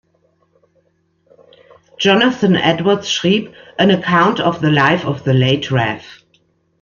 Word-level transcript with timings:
Jonathan 1.99 2.55
Edwards 2.55 3.11
schrieb 3.11 3.53
"An 3.77 3.91
Account 3.91 4.39
of 4.39 4.59
the 4.59 4.71
Life 4.71 5.05
of 5.05 5.23
the 5.25 5.33
Late 5.35 5.69
Rev. 5.71 6.03